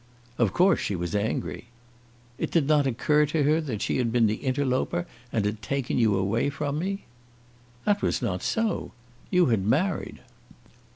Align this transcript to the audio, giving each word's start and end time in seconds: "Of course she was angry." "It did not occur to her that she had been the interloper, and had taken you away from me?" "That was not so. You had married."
"Of 0.39 0.51
course 0.51 0.79
she 0.79 0.95
was 0.95 1.13
angry." 1.15 1.65
"It 2.39 2.49
did 2.49 2.67
not 2.67 2.87
occur 2.87 3.27
to 3.27 3.43
her 3.43 3.61
that 3.61 3.83
she 3.83 3.99
had 3.99 4.11
been 4.11 4.25
the 4.25 4.37
interloper, 4.37 5.05
and 5.31 5.45
had 5.45 5.61
taken 5.61 5.99
you 5.99 6.17
away 6.17 6.49
from 6.49 6.79
me?" 6.79 7.03
"That 7.85 8.01
was 8.01 8.19
not 8.19 8.41
so. 8.41 8.93
You 9.29 9.45
had 9.53 9.63
married." 9.63 10.21